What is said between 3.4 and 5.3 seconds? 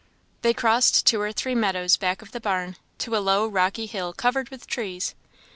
rocky hill covered with trees.